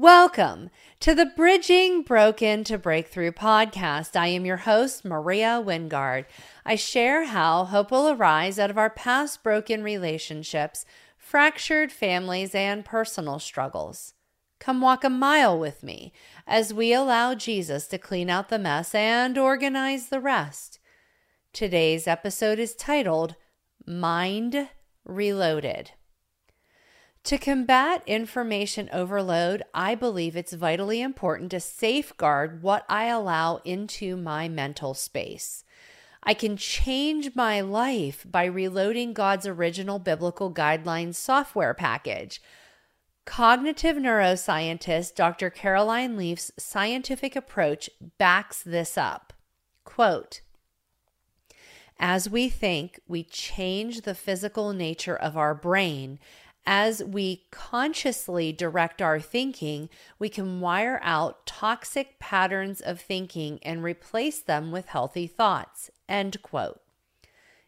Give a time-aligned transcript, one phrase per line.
[0.00, 0.70] Welcome
[1.00, 4.18] to the Bridging Broken to Breakthrough podcast.
[4.18, 6.24] I am your host, Maria Wingard.
[6.64, 10.86] I share how hope will arise out of our past broken relationships,
[11.18, 14.14] fractured families, and personal struggles.
[14.58, 16.14] Come walk a mile with me
[16.46, 20.78] as we allow Jesus to clean out the mess and organize the rest.
[21.52, 23.34] Today's episode is titled
[23.86, 24.70] Mind
[25.04, 25.90] Reloaded.
[27.24, 34.16] To combat information overload, I believe it's vitally important to safeguard what I allow into
[34.16, 35.64] my mental space.
[36.22, 42.42] I can change my life by reloading God's original biblical guidelines software package.
[43.26, 45.50] Cognitive neuroscientist Dr.
[45.50, 49.32] Caroline Leaf's scientific approach backs this up.
[49.84, 50.40] Quote,
[52.02, 56.18] as we think, we change the physical nature of our brain
[56.66, 63.82] as we consciously direct our thinking, we can wire out toxic patterns of thinking and
[63.82, 65.90] replace them with healthy thoughts.
[66.08, 66.80] End quote.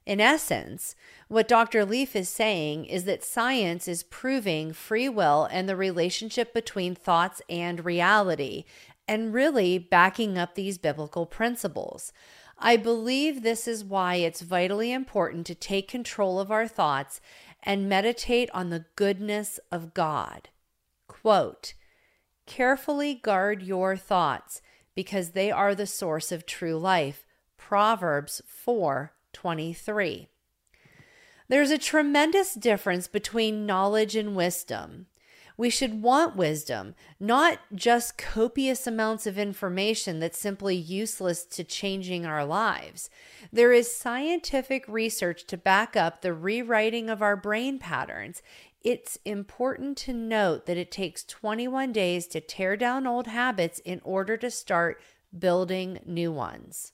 [0.04, 0.96] In essence,
[1.28, 1.84] what Dr.
[1.84, 7.40] Leaf is saying is that science is proving free will and the relationship between thoughts
[7.48, 8.64] and reality,
[9.06, 12.12] and really backing up these biblical principles.
[12.58, 17.20] I believe this is why it's vitally important to take control of our thoughts
[17.62, 20.48] and meditate on the goodness of God.
[21.08, 21.74] Quote,
[22.46, 24.60] Carefully guard your thoughts
[24.94, 27.24] because they are the source of true life.
[27.56, 30.28] Proverbs 4 23.
[31.48, 35.06] There's a tremendous difference between knowledge and wisdom.
[35.62, 42.26] We should want wisdom, not just copious amounts of information that's simply useless to changing
[42.26, 43.08] our lives.
[43.52, 48.42] There is scientific research to back up the rewriting of our brain patterns.
[48.82, 54.00] It's important to note that it takes 21 days to tear down old habits in
[54.02, 55.00] order to start
[55.38, 56.90] building new ones.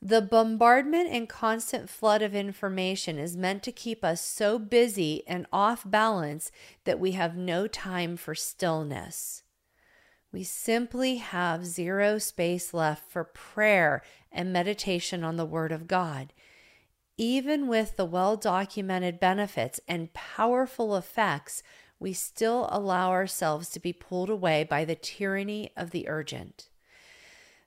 [0.00, 5.46] The bombardment and constant flood of information is meant to keep us so busy and
[5.52, 6.52] off balance
[6.84, 9.42] that we have no time for stillness.
[10.30, 16.32] We simply have zero space left for prayer and meditation on the Word of God.
[17.16, 21.64] Even with the well documented benefits and powerful effects,
[21.98, 26.68] we still allow ourselves to be pulled away by the tyranny of the urgent.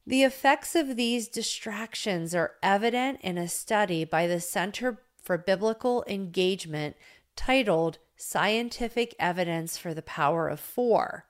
[0.05, 6.03] The effects of these distractions are evident in a study by the Center for Biblical
[6.07, 6.95] Engagement
[7.35, 11.27] titled Scientific Evidence for the Power of Four.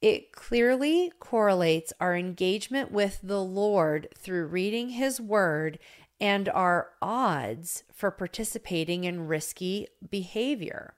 [0.00, 5.78] It clearly correlates our engagement with the Lord through reading His Word
[6.20, 10.94] and our odds for participating in risky behavior.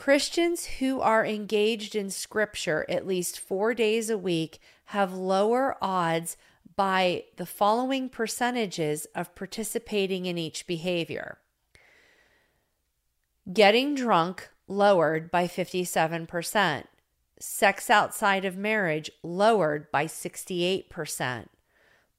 [0.00, 6.38] Christians who are engaged in Scripture at least four days a week have lower odds
[6.74, 11.36] by the following percentages of participating in each behavior.
[13.52, 16.84] Getting drunk lowered by 57%,
[17.38, 21.48] sex outside of marriage lowered by 68%,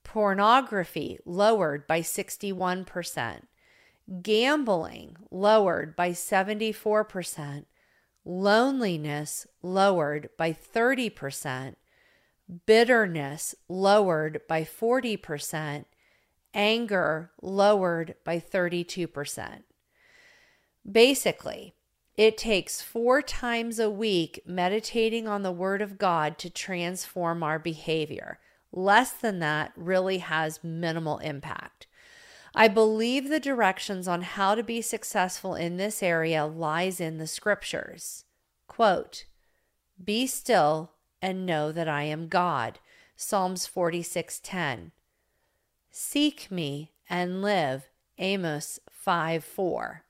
[0.04, 3.40] pornography lowered by 61%,
[4.22, 7.64] gambling lowered by 74%,
[8.24, 11.74] loneliness lowered by 30%,
[12.66, 15.84] bitterness lowered by 40%,
[16.54, 19.62] anger lowered by 32%.
[20.90, 21.74] Basically,
[22.16, 27.58] it takes four times a week meditating on the Word of God to transform our
[27.58, 28.38] behavior.
[28.70, 31.86] Less than that really has minimal impact.
[32.54, 37.26] I believe the directions on how to be successful in this area lies in the
[37.26, 38.24] scriptures.
[38.66, 39.24] Quote,
[40.02, 40.92] Be still
[41.22, 42.78] and know that I am God.
[43.16, 44.92] Psalms 46:10.
[45.90, 47.88] Seek me and live.
[48.18, 50.04] Amos 5:4.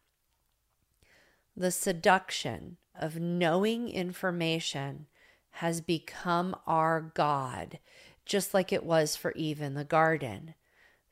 [1.57, 5.07] The seduction of knowing information
[5.57, 7.79] has become our God,
[8.25, 10.55] just like it was for Eve in the garden.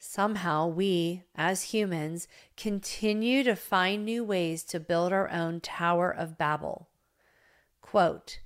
[0.03, 2.27] Somehow we, as humans,
[2.57, 6.89] continue to find new ways to build our own Tower of Babel.
[7.83, 8.41] Quote,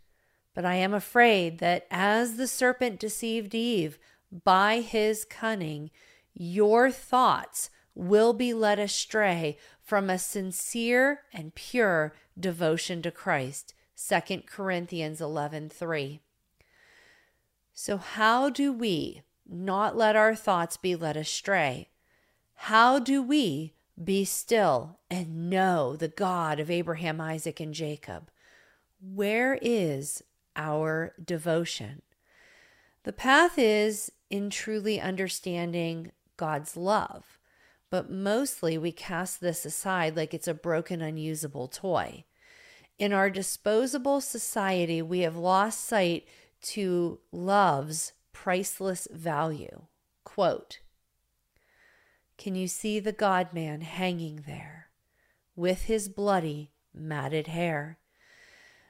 [0.53, 4.01] but I am afraid that as the serpent deceived Eve
[4.45, 5.93] by his cunning,
[6.33, 13.75] your thoughts will be led astray from a sincere and pure devotion to Christ.
[13.97, 16.19] 2 Corinthians 11:3.
[17.73, 21.88] So how do we not let our thoughts be led astray?
[22.55, 28.31] How do we be still and know the God of Abraham, Isaac, and Jacob?
[29.12, 30.23] where is
[30.56, 32.02] our devotion?
[33.02, 37.38] The path is in truly understanding God's love,
[37.91, 42.25] but mostly we cast this aside like it's a broken, unusable toy.
[42.99, 46.26] In our disposable society, we have lost sight
[46.62, 49.87] to love's priceless value.
[50.25, 50.81] Quote
[52.37, 54.91] Can you see the God man hanging there
[55.57, 57.99] with his bloody, matted hair?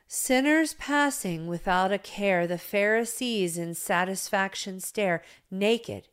[0.08, 5.23] Sinners passing without a care, the Pharisees in satisfaction stare.
[5.50, 6.08] Naked,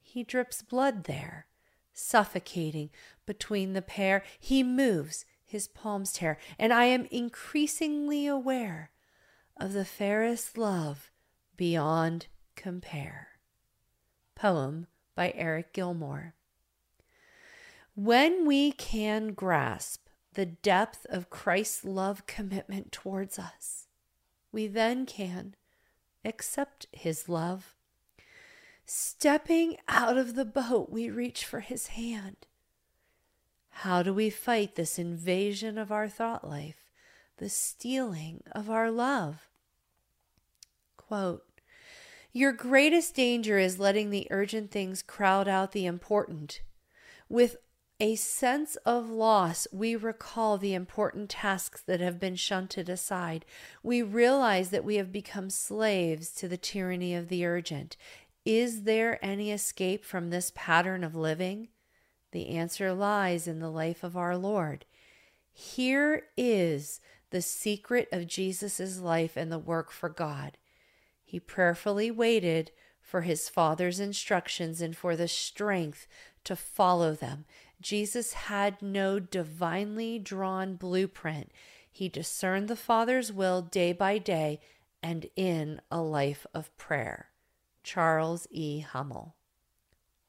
[0.00, 1.46] he drips blood there,
[1.92, 2.90] suffocating
[3.26, 4.22] between the pair.
[4.38, 8.90] He moves, his palms tear, and I am increasingly aware
[9.58, 11.10] of the fairest love
[11.56, 13.28] beyond compare.
[14.34, 16.34] Poem by Eric Gilmour.
[17.94, 23.86] When we can grasp the depth of Christ's love commitment towards us,
[24.50, 25.54] we then can
[26.24, 27.74] accept his love.
[28.84, 32.46] Stepping out of the boat, we reach for his hand.
[33.78, 36.90] How do we fight this invasion of our thought life,
[37.38, 39.48] the stealing of our love?
[40.96, 41.44] Quote,
[42.36, 46.62] Your greatest danger is letting the urgent things crowd out the important.
[47.28, 47.58] With
[48.00, 53.44] a sense of loss, we recall the important tasks that have been shunted aside.
[53.84, 57.96] We realize that we have become slaves to the tyranny of the urgent.
[58.44, 61.68] Is there any escape from this pattern of living?
[62.32, 64.86] The answer lies in the life of our Lord.
[65.52, 70.58] Here is the secret of Jesus' life and the work for God.
[71.34, 72.70] He prayerfully waited
[73.00, 76.06] for his Father's instructions and for the strength
[76.44, 77.44] to follow them.
[77.80, 81.50] Jesus had no divinely drawn blueprint.
[81.90, 84.60] He discerned the Father's will day by day
[85.02, 87.30] and in a life of prayer.
[87.82, 88.78] Charles E.
[88.78, 89.34] Hummel.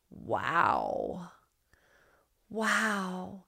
[0.09, 1.29] Wow.
[2.49, 3.43] Wow.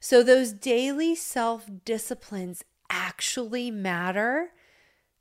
[0.00, 4.50] So those daily self disciplines actually matter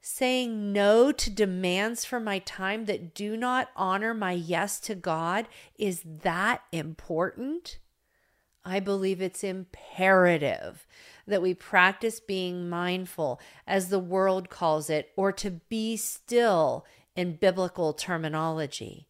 [0.08, 5.48] saying no to demands for my time that do not honor my yes to God
[5.80, 7.80] is that important?
[8.64, 10.86] I believe it's imperative
[11.26, 16.86] that we practice being mindful, as the world calls it, or to be still
[17.16, 19.08] in biblical terminology.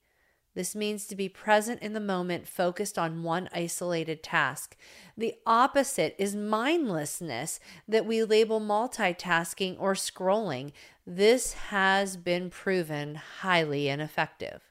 [0.55, 4.77] This means to be present in the moment, focused on one isolated task.
[5.17, 10.71] The opposite is mindlessness that we label multitasking or scrolling.
[11.05, 14.61] This has been proven highly ineffective.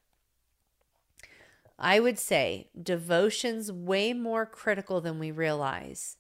[1.79, 6.17] I would say devotion's way more critical than we realize.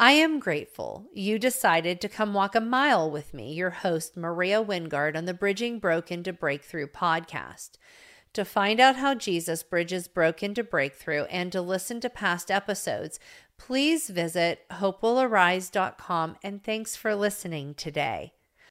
[0.00, 4.62] I am grateful you decided to come walk a mile with me, your host, Maria
[4.62, 7.70] Wingard, on the Bridging Broken to Breakthrough podcast.
[8.34, 13.18] To find out how Jesus bridges broken to breakthrough and to listen to past episodes,
[13.56, 18.34] please visit hopewillarise.com and thanks for listening today.